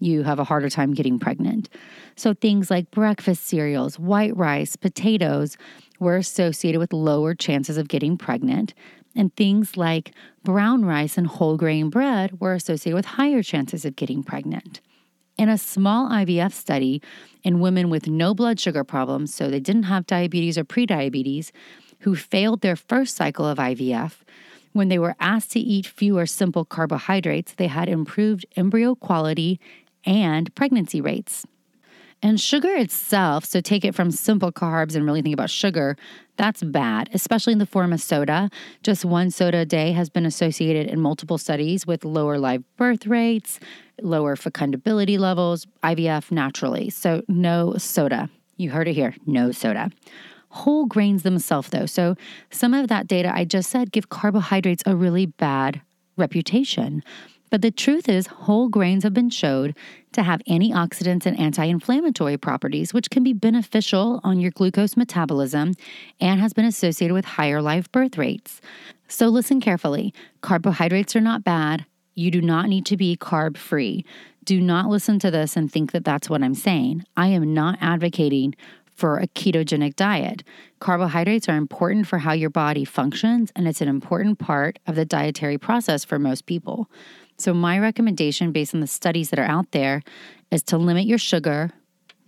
[0.00, 1.68] you have a harder time getting pregnant.
[2.16, 5.56] So, things like breakfast cereals, white rice, potatoes
[6.00, 8.74] were associated with lower chances of getting pregnant.
[9.14, 13.94] And things like brown rice and whole grain bread were associated with higher chances of
[13.94, 14.80] getting pregnant.
[15.36, 17.00] In a small IVF study
[17.42, 21.50] in women with no blood sugar problems, so they didn't have diabetes or prediabetes,
[22.00, 24.16] who failed their first cycle of IVF,
[24.72, 29.58] when they were asked to eat fewer simple carbohydrates, they had improved embryo quality
[30.04, 31.46] and pregnancy rates.
[32.22, 35.96] And sugar itself, so take it from simple carbs and really think about sugar,
[36.36, 38.50] that's bad, especially in the form of soda.
[38.82, 43.06] Just one soda a day has been associated in multiple studies with lower live birth
[43.06, 43.58] rates,
[44.02, 46.90] lower fecundability levels, IVF naturally.
[46.90, 48.28] So, no soda.
[48.58, 49.90] You heard it here no soda.
[50.50, 51.86] Whole grains themselves, though.
[51.86, 52.16] So,
[52.50, 55.80] some of that data I just said give carbohydrates a really bad
[56.18, 57.02] reputation.
[57.50, 59.74] But the truth is, whole grains have been showed
[60.12, 65.74] to have antioxidants and anti inflammatory properties, which can be beneficial on your glucose metabolism
[66.20, 68.60] and has been associated with higher live birth rates.
[69.08, 71.84] So listen carefully carbohydrates are not bad.
[72.14, 74.04] You do not need to be carb free.
[74.44, 77.04] Do not listen to this and think that that's what I'm saying.
[77.16, 78.54] I am not advocating
[79.00, 80.42] for a ketogenic diet.
[80.78, 85.06] Carbohydrates are important for how your body functions, and it's an important part of the
[85.06, 86.90] dietary process for most people.
[87.40, 90.02] So, my recommendation based on the studies that are out there
[90.50, 91.70] is to limit your sugar,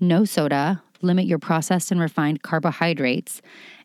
[0.00, 3.42] no soda, limit your processed and refined carbohydrates,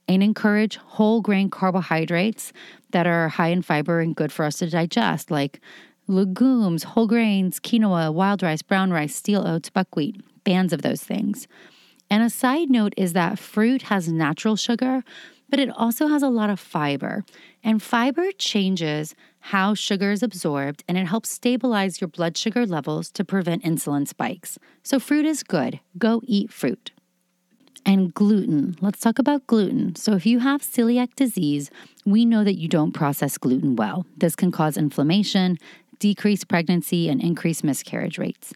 [0.07, 2.53] and encourage whole grain carbohydrates
[2.91, 5.59] that are high in fiber and good for us to digest, like
[6.07, 11.45] legumes, whole grains, quinoa, wild rice, brown rice, steel oats, buckwheat, bands of those things.
[12.09, 15.03] And a side note is that fruit has natural sugar,
[15.49, 17.25] but it also has a lot of fiber.
[17.65, 19.13] And fiber changes
[19.51, 24.05] how sugar is absorbed and it helps stabilize your blood sugar levels to prevent insulin
[24.05, 24.59] spikes.
[24.83, 25.79] So, fruit is good.
[25.97, 26.91] Go eat fruit.
[27.85, 28.75] And gluten.
[28.81, 29.95] Let's talk about gluten.
[29.95, 31.71] So, if you have celiac disease,
[32.05, 34.05] we know that you don't process gluten well.
[34.17, 35.57] This can cause inflammation,
[35.99, 38.53] decrease pregnancy, and increase miscarriage rates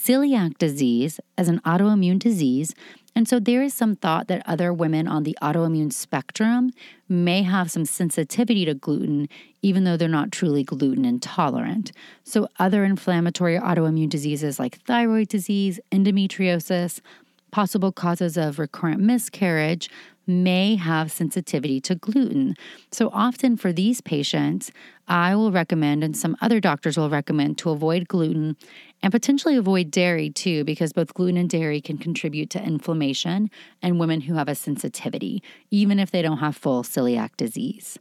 [0.00, 2.74] celiac disease as an autoimmune disease.
[3.14, 6.70] And so there is some thought that other women on the autoimmune spectrum
[7.08, 9.28] may have some sensitivity to gluten,
[9.62, 11.92] even though they're not truly gluten intolerant.
[12.24, 17.00] So, other inflammatory autoimmune diseases like thyroid disease, endometriosis,
[17.50, 19.90] possible causes of recurrent miscarriage,
[20.26, 22.54] may have sensitivity to gluten.
[22.92, 24.70] So, often for these patients,
[25.08, 28.56] I will recommend, and some other doctors will recommend, to avoid gluten
[29.02, 33.50] and potentially avoid dairy too, because both gluten and dairy can contribute to inflammation
[33.82, 37.98] in women who have a sensitivity, even if they don't have full celiac disease.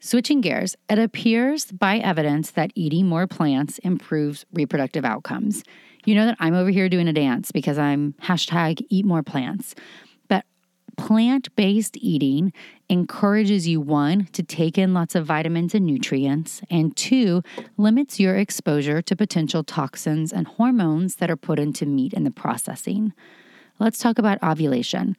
[0.00, 5.64] Switching gears, it appears by evidence that eating more plants improves reproductive outcomes.
[6.04, 9.74] You know that I'm over here doing a dance because I'm hashtag eat more plants.
[10.98, 12.52] Plant based eating
[12.88, 17.42] encourages you, one, to take in lots of vitamins and nutrients, and two,
[17.76, 22.32] limits your exposure to potential toxins and hormones that are put into meat in the
[22.32, 23.12] processing.
[23.78, 25.16] Let's talk about ovulation.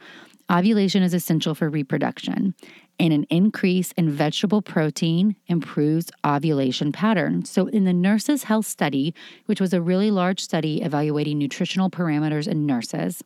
[0.52, 2.56] Ovulation is essential for reproduction,
[3.00, 7.50] and an increase in vegetable protein improves ovulation patterns.
[7.50, 9.16] So, in the Nurses' Health Study,
[9.46, 13.24] which was a really large study evaluating nutritional parameters in nurses,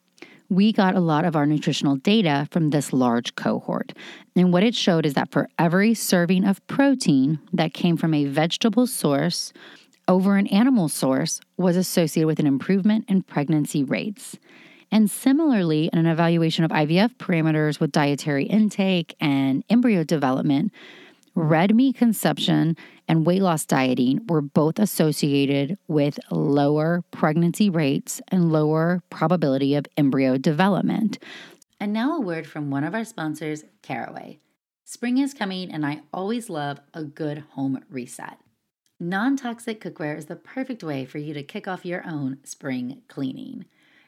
[0.50, 3.94] we got a lot of our nutritional data from this large cohort.
[4.36, 8.26] And what it showed is that for every serving of protein that came from a
[8.26, 9.54] vegetable source
[10.08, 14.38] over an animal source was associated with an improvement in pregnancy rates.
[14.92, 20.72] And similarly, in an evaluation of IVF parameters with dietary intake and embryo development,
[21.36, 28.52] red meat consumption and weight loss dieting were both associated with lower pregnancy rates and
[28.52, 31.19] lower probability of embryo development.
[31.80, 34.39] And now a word from one of our sponsors, Caraway.
[34.86, 38.38] Spring is coming, and I always love a good home reset.
[39.00, 43.02] Non toxic cookware is the perfect way for you to kick off your own spring
[43.08, 43.65] cleaning.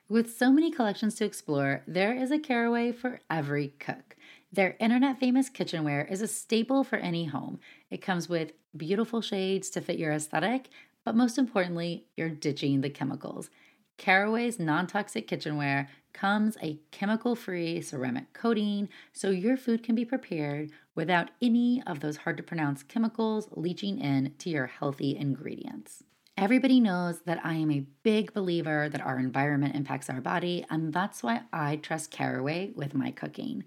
[0.07, 4.14] With so many collections to explore, there is a Caraway for every cook.
[4.55, 7.59] Their internet famous kitchenware is a staple for any home.
[7.89, 10.69] It comes with beautiful shades to fit your aesthetic,
[11.03, 13.49] but most importantly, you're ditching the chemicals.
[13.97, 20.05] Caraway's non toxic kitchenware comes a chemical free ceramic coating so your food can be
[20.05, 26.05] prepared without any of those hard to pronounce chemicals leaching in to your healthy ingredients.
[26.37, 30.93] Everybody knows that I am a big believer that our environment impacts our body, and
[30.93, 33.65] that's why I trust Caraway with my cooking.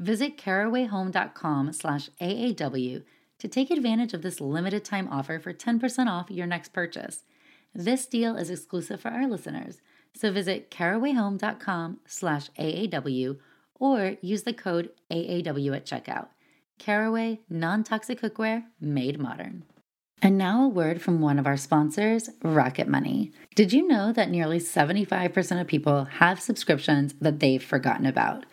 [0.00, 3.02] Visit carawayhome.com slash AAW
[3.38, 7.24] to take advantage of this limited time offer for 10% off your next purchase.
[7.74, 9.82] This deal is exclusive for our listeners,
[10.14, 13.38] so visit carawayhome.com slash AAW
[13.74, 16.28] or use the code AAW at checkout.
[16.78, 19.64] Caraway non-toxic cookware made modern.
[20.22, 23.32] And now a word from one of our sponsors, Rocket Money.
[23.54, 28.44] Did you know that nearly 75% of people have subscriptions that they've forgotten about?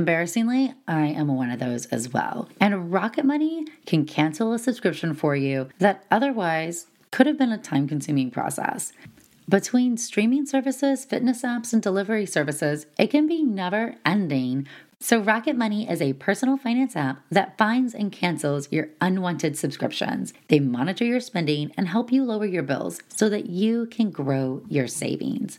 [0.00, 2.48] Embarrassingly, I am one of those as well.
[2.58, 7.58] And Rocket Money can cancel a subscription for you that otherwise could have been a
[7.58, 8.94] time consuming process.
[9.46, 14.66] Between streaming services, fitness apps, and delivery services, it can be never ending.
[15.00, 20.32] So, Rocket Money is a personal finance app that finds and cancels your unwanted subscriptions.
[20.48, 24.62] They monitor your spending and help you lower your bills so that you can grow
[24.66, 25.58] your savings.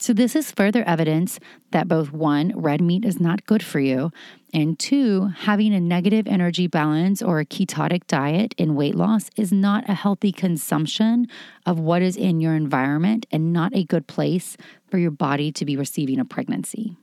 [0.00, 1.40] So, this is further evidence
[1.72, 4.12] that both one, red meat is not good for you,
[4.54, 9.50] and two, having a negative energy balance or a ketotic diet in weight loss is
[9.50, 11.26] not a healthy consumption
[11.66, 14.56] of what is in your environment and not a good place
[14.88, 16.96] for your body to be receiving a pregnancy.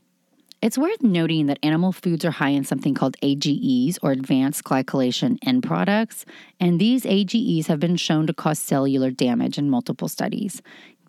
[0.62, 5.38] It's worth noting that animal foods are high in something called AGEs or advanced glycation
[5.46, 6.26] end products,
[6.60, 10.64] and these AGEs have been shown to cause cellular damage in multiple studies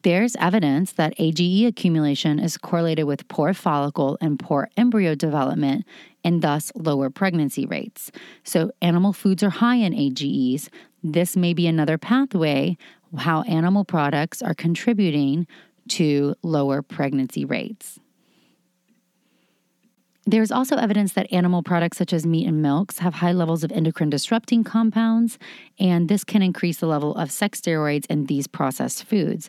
[0.07, 5.85] there's evidence that AGE accumulation is correlated with poor follicle and poor embryo development
[6.23, 8.13] and thus lower pregnancy rates.
[8.45, 10.71] So, animal foods are high in AGEs.
[11.03, 12.77] This may be another pathway
[13.19, 15.49] how animal products are contributing
[15.89, 17.99] to lower pregnancy rates.
[20.25, 23.73] There's also evidence that animal products such as meat and milks have high levels of
[23.73, 25.37] endocrine disrupting compounds,
[25.81, 29.49] and this can increase the level of sex steroids in these processed foods.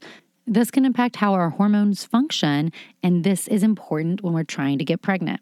[0.50, 2.72] This can impact how our hormones function,
[3.04, 5.42] and this is important when we're trying to get pregnant.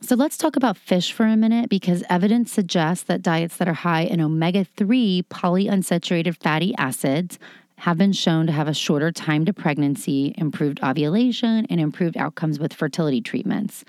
[0.00, 3.74] So let's talk about fish for a minute because evidence suggests that diets that are
[3.74, 7.38] high in omega 3 polyunsaturated fatty acids
[7.80, 12.58] have been shown to have a shorter time to pregnancy, improved ovulation, and improved outcomes
[12.58, 13.84] with fertility treatments.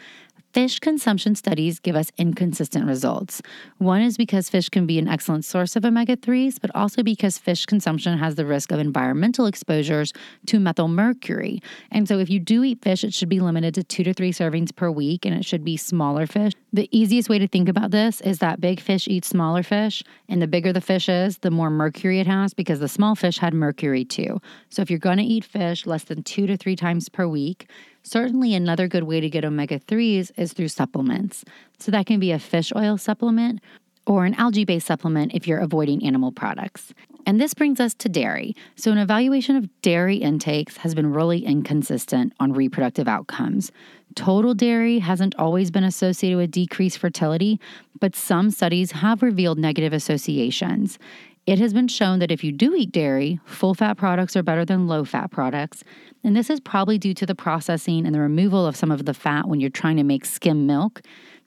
[0.54, 3.42] Fish consumption studies give us inconsistent results.
[3.78, 7.38] One is because fish can be an excellent source of omega 3s, but also because
[7.38, 10.12] fish consumption has the risk of environmental exposures
[10.48, 11.64] to methylmercury.
[11.90, 14.34] And so, if you do eat fish, it should be limited to two to three
[14.34, 16.52] servings per week, and it should be smaller fish.
[16.74, 20.42] The easiest way to think about this is that big fish eat smaller fish, and
[20.42, 23.54] the bigger the fish is, the more mercury it has because the small fish had
[23.54, 24.42] mercury too.
[24.70, 27.70] So, if you're going to eat fish less than two to three times per week,
[28.04, 31.44] Certainly, another good way to get omega 3s is through supplements.
[31.80, 33.62] So, that can be a fish oil supplement
[34.08, 36.94] or an algae based supplement if you're avoiding animal products.
[37.26, 38.56] And this brings us to dairy.
[38.76, 43.72] So, an evaluation of dairy intakes has been really inconsistent on reproductive outcomes.
[44.16, 47.60] Total dairy hasn't always been associated with decreased fertility,
[48.00, 51.00] but some studies have revealed negative associations.
[51.48, 54.64] It has been shown that if you do eat dairy, full fat products are better
[54.64, 55.84] than low fat products.
[56.24, 59.14] And this is probably due to the processing and the removal of some of the
[59.14, 61.02] fat when you're trying to make skim milk.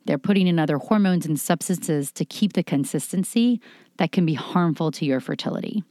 [0.05, 3.61] They're putting in other hormones and substances to keep the consistency
[3.99, 5.85] that can be harmful to your fertility.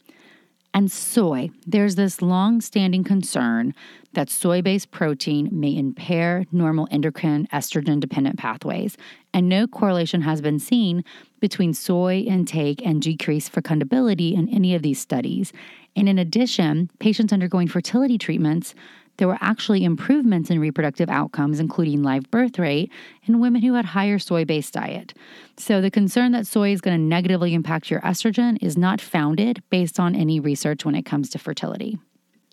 [0.76, 3.76] And soy, there's this long standing concern
[4.14, 8.98] that soy based protein may impair normal endocrine estrogen dependent pathways,
[9.34, 11.04] and no correlation has been seen
[11.44, 15.52] between soy intake and decreased fecundability in any of these studies.
[15.94, 18.74] And in addition, patients undergoing fertility treatments
[19.18, 22.92] there were actually improvements in reproductive outcomes, including live birth rate,
[23.26, 25.14] in women who had higher soy based diet.
[25.58, 29.62] So the concern that soy is going to negatively impact your estrogen is not founded
[29.70, 32.00] based on any research when it comes to fertility.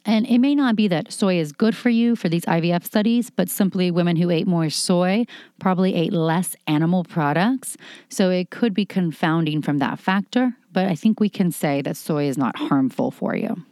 [0.04, 3.30] And it may not be that soy is good for you for these IVF studies,
[3.30, 5.26] but simply women who ate more soy
[5.58, 7.76] probably ate less animal products.
[8.08, 11.96] So it could be confounding from that factor, but I think we can say that
[11.96, 13.62] soy is not harmful for you.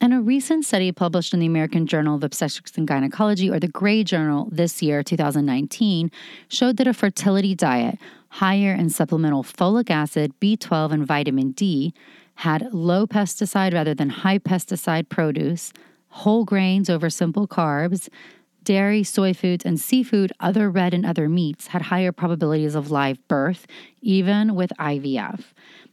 [0.00, 3.68] And a recent study published in the American Journal of Obstetrics and Gynecology, or the
[3.68, 6.10] Gray Journal, this year, 2019,
[6.48, 11.94] showed that a fertility diet higher in supplemental folic acid, B12, and vitamin D
[12.36, 15.72] had low pesticide rather than high pesticide produce,
[16.08, 18.08] whole grains over simple carbs,
[18.62, 23.16] dairy, soy foods, and seafood, other red and other meats had higher probabilities of live
[23.28, 23.66] birth,
[24.02, 25.44] even with IVF.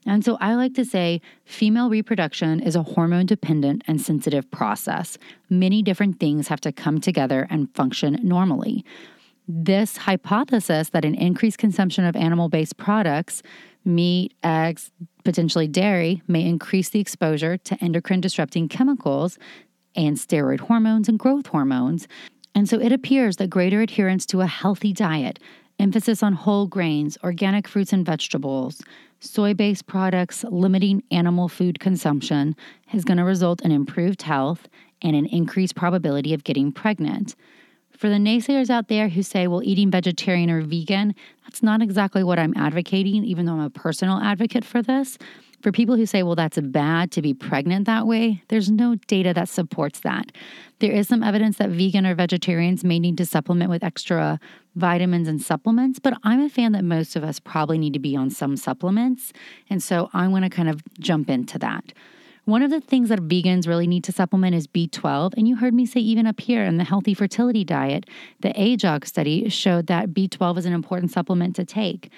[0.06, 5.18] And so I like to say female reproduction is a hormone dependent and sensitive process.
[5.50, 8.84] Many different things have to come together and function normally.
[9.48, 13.42] This hypothesis that an increased consumption of animal based products,
[13.84, 14.92] meat, eggs,
[15.24, 19.38] potentially dairy, may increase the exposure to endocrine disrupting chemicals
[19.96, 22.08] and steroid hormones and growth hormones.
[22.56, 25.40] And so it appears that greater adherence to a healthy diet,
[25.80, 28.82] emphasis on whole grains, organic fruits and vegetables,
[29.20, 32.56] soy based products, limiting animal food consumption
[32.94, 34.68] is going to result in improved health
[35.02, 37.36] and an increased probability of getting pregnant.
[37.98, 42.24] For the naysayers out there who say, well, eating vegetarian or vegan, that's not exactly
[42.24, 45.18] what I'm advocating, even though I'm a personal advocate for this.
[45.62, 49.34] For people who say, well, that's bad to be pregnant that way, there's no data
[49.34, 50.34] that supports that.
[50.80, 54.42] There is some evidence that vegan or vegetarians may need to supplement with extra
[54.76, 58.14] vitamins and supplements, but I'm a fan that most of us probably need to be
[58.14, 59.32] on some supplements.
[59.70, 61.94] And so I want to kind of jump into that.
[62.46, 65.34] One of the things that vegans really need to supplement is B12.
[65.38, 68.06] And you heard me say, even up here in the healthy fertility diet,
[68.42, 72.12] the AJOG study showed that B12 is an important supplement to take.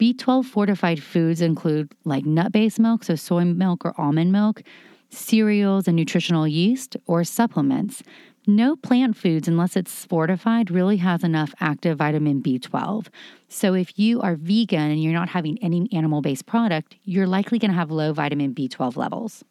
[0.00, 4.62] B12 fortified foods include like nut based milk, so soy milk or almond milk,
[5.08, 8.02] cereals and nutritional yeast, or supplements.
[8.48, 13.06] No plant foods, unless it's fortified, really has enough active vitamin B12.
[13.48, 17.60] So, if you are vegan and you're not having any animal based product, you're likely
[17.60, 19.44] going to have low vitamin B12 levels.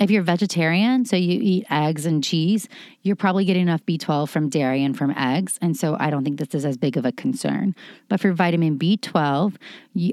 [0.00, 2.70] If you're vegetarian, so you eat eggs and cheese,
[3.02, 5.58] you're probably getting enough B12 from dairy and from eggs.
[5.60, 7.74] And so I don't think this is as big of a concern.
[8.08, 9.56] But for vitamin B12,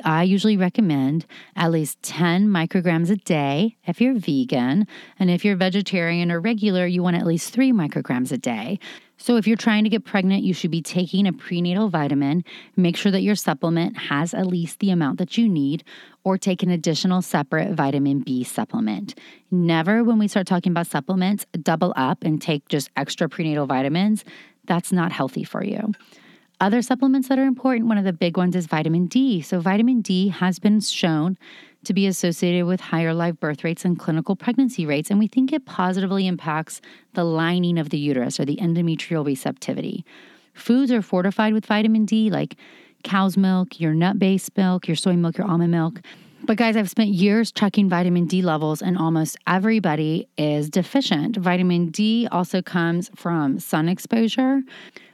[0.04, 1.26] I usually recommend
[1.56, 4.88] at least 10 micrograms a day if you're vegan.
[5.20, 8.80] And if you're vegetarian or regular, you want at least three micrograms a day.
[9.20, 12.44] So, if you're trying to get pregnant, you should be taking a prenatal vitamin.
[12.76, 15.84] Make sure that your supplement has at least the amount that you need,
[16.24, 19.16] or take an additional separate vitamin B supplement.
[19.50, 24.24] Never, when we start talking about supplements, double up and take just extra prenatal vitamins.
[24.66, 25.94] That's not healthy for you.
[26.60, 29.42] Other supplements that are important, one of the big ones is vitamin D.
[29.42, 31.38] So, vitamin D has been shown
[31.88, 35.52] to be associated with higher live birth rates and clinical pregnancy rates, and we think
[35.52, 36.82] it positively impacts
[37.14, 40.06] the lining of the uterus or the endometrial receptivity.
[40.54, 42.56] Foods are fortified with vitamin D, like
[43.04, 46.02] cow's milk, your nut based milk, your soy milk, your almond milk.
[46.44, 51.38] But guys, I've spent years checking vitamin D levels, and almost everybody is deficient.
[51.38, 54.62] Vitamin D also comes from sun exposure.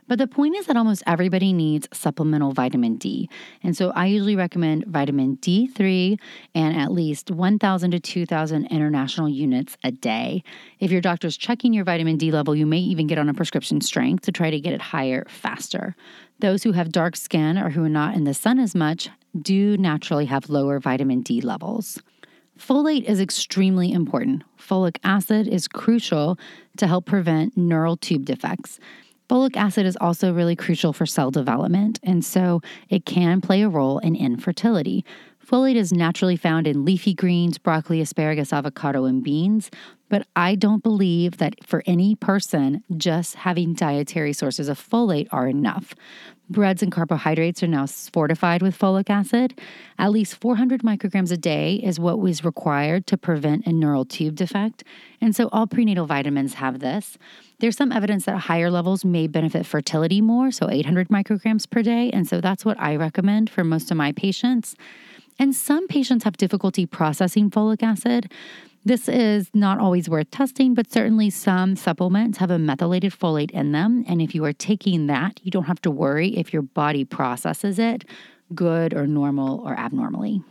[0.08, 3.30] But the point is that almost everybody needs supplemental vitamin D.
[3.62, 6.20] And so I usually recommend vitamin D3
[6.54, 10.44] and at least 1,000 to 2,000 international units a day.
[10.80, 13.82] If your doctor's checking your vitamin D level, you may even get on a prescription
[13.82, 15.96] strength to try to get it higher faster.
[16.40, 19.78] Those who have dark skin or who are not in the sun as much do
[19.78, 22.02] naturally have lower vitamin D levels.
[22.60, 24.44] Folate is extremely important.
[24.60, 26.38] Folic acid is crucial
[26.78, 28.80] to help prevent neural tube defects.
[29.30, 33.70] Folic acid is also really crucial for cell development, and so it can play a
[33.70, 35.06] role in infertility.
[35.46, 39.70] Folate is naturally found in leafy greens, broccoli, asparagus, avocado, and beans,
[40.14, 45.48] but I don't believe that for any person, just having dietary sources of folate are
[45.48, 45.96] enough.
[46.52, 49.60] Breads and carbohydrates are now fortified with folic acid.
[49.98, 54.36] At least 400 micrograms a day is what was required to prevent a neural tube
[54.36, 54.84] defect.
[55.20, 57.18] And so all prenatal vitamins have this.
[57.58, 62.12] There's some evidence that higher levels may benefit fertility more, so 800 micrograms per day.
[62.12, 64.76] And so that's what I recommend for most of my patients.
[65.40, 68.32] And some patients have difficulty processing folic acid.
[68.86, 73.72] This is not always worth testing, but certainly some supplements have a methylated folate in
[73.72, 74.04] them.
[74.10, 77.80] And if you are taking that, you don't have to worry if your body processes
[77.80, 78.04] it
[78.54, 80.44] good or normal or abnormally.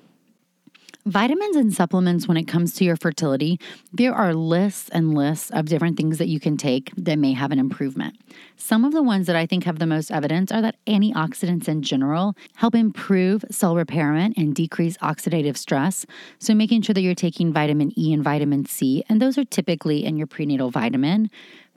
[1.04, 3.58] Vitamins and supplements, when it comes to your fertility,
[3.92, 7.50] there are lists and lists of different things that you can take that may have
[7.50, 8.16] an improvement.
[8.56, 11.82] Some of the ones that I think have the most evidence are that antioxidants in
[11.82, 16.06] general help improve cell repairment and decrease oxidative stress.
[16.38, 20.04] So, making sure that you're taking vitamin E and vitamin C, and those are typically
[20.04, 21.30] in your prenatal vitamin.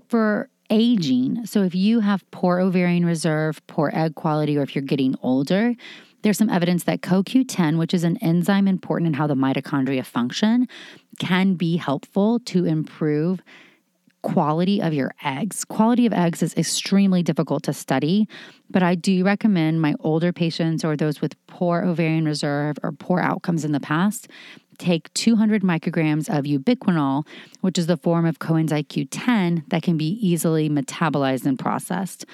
[0.07, 4.83] For aging, so if you have poor ovarian reserve, poor egg quality, or if you're
[4.83, 5.73] getting older,
[6.25, 10.67] there's some evidence that CoQ10, which is an enzyme important in how the mitochondria function,
[11.19, 13.43] can be helpful to improve
[14.23, 15.63] quality of your eggs.
[15.63, 18.27] Quality of eggs is extremely difficult to study,
[18.71, 23.19] but I do recommend my older patients or those with poor ovarian reserve or poor
[23.19, 24.27] outcomes in the past
[24.79, 27.25] take 200 micrograms of ubiquinol,
[27.61, 32.25] which is the form of coenzyme Q10 that can be easily metabolized and processed.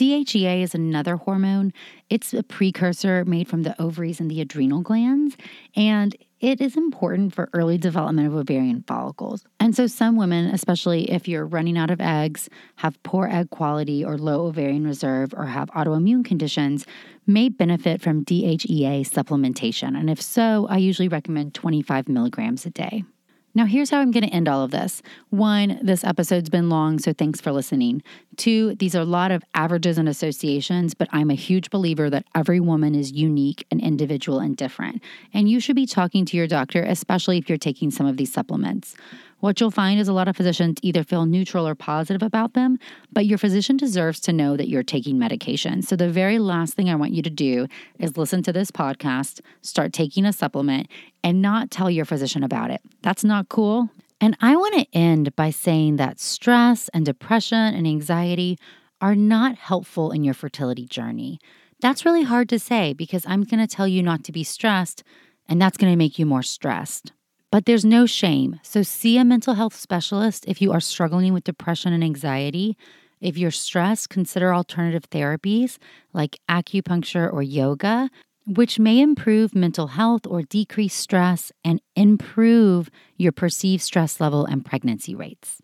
[0.00, 1.74] DHEA is another hormone.
[2.08, 5.36] It's a precursor made from the ovaries and the adrenal glands,
[5.76, 9.44] and it is important for early development of ovarian follicles.
[9.60, 14.02] And so, some women, especially if you're running out of eggs, have poor egg quality,
[14.02, 16.86] or low ovarian reserve, or have autoimmune conditions,
[17.26, 19.98] may benefit from DHEA supplementation.
[19.98, 23.04] And if so, I usually recommend 25 milligrams a day.
[23.52, 25.02] Now, here's how I'm going to end all of this.
[25.30, 28.02] One, this episode's been long, so thanks for listening.
[28.36, 32.26] Two, these are a lot of averages and associations, but I'm a huge believer that
[32.34, 35.02] every woman is unique and individual and different.
[35.34, 38.32] And you should be talking to your doctor, especially if you're taking some of these
[38.32, 38.94] supplements.
[39.40, 42.78] What you'll find is a lot of physicians either feel neutral or positive about them,
[43.12, 45.82] but your physician deserves to know that you're taking medication.
[45.82, 47.66] So, the very last thing I want you to do
[47.98, 50.88] is listen to this podcast, start taking a supplement,
[51.24, 52.82] and not tell your physician about it.
[53.02, 53.90] That's not cool.
[54.20, 58.58] And I want to end by saying that stress and depression and anxiety
[59.00, 61.40] are not helpful in your fertility journey.
[61.80, 65.02] That's really hard to say because I'm going to tell you not to be stressed,
[65.48, 67.12] and that's going to make you more stressed.
[67.50, 68.60] But there's no shame.
[68.62, 72.76] So see a mental health specialist if you are struggling with depression and anxiety.
[73.20, 75.78] If you're stressed, consider alternative therapies
[76.12, 78.08] like acupuncture or yoga,
[78.46, 84.64] which may improve mental health or decrease stress and improve your perceived stress level and
[84.64, 85.60] pregnancy rates.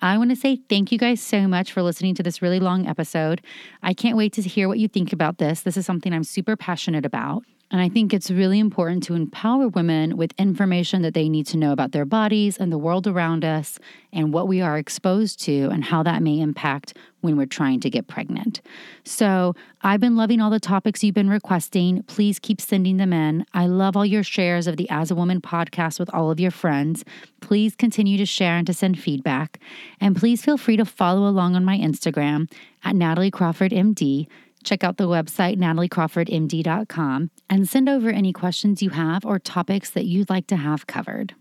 [0.00, 2.86] I want to say thank you guys so much for listening to this really long
[2.86, 3.42] episode.
[3.82, 5.62] I can't wait to hear what you think about this.
[5.62, 7.44] This is something I'm super passionate about.
[7.70, 11.58] And I think it's really important to empower women with information that they need to
[11.58, 13.78] know about their bodies and the world around us
[14.10, 17.90] and what we are exposed to and how that may impact when we're trying to
[17.90, 18.62] get pregnant.
[19.04, 22.02] So, I've been loving all the topics you've been requesting.
[22.04, 23.44] Please keep sending them in.
[23.52, 26.50] I love all your shares of the As a Woman podcast with all of your
[26.50, 27.04] friends.
[27.40, 29.60] Please continue to share and to send feedback.
[30.00, 32.50] And please feel free to follow along on my Instagram
[32.82, 34.26] at Natalie Crawford MD
[34.64, 40.04] Check out the website, nataliecrawfordmd.com, and send over any questions you have or topics that
[40.04, 41.34] you'd like to have covered.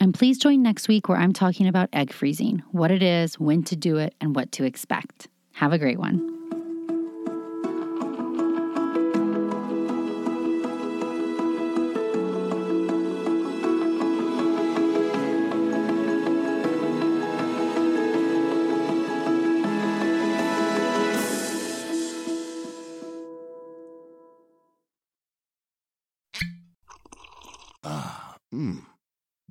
[0.00, 3.62] And please join next week where I'm talking about egg freezing, what it is, when
[3.64, 5.28] to do it, and what to expect.
[5.52, 6.41] Have a great one.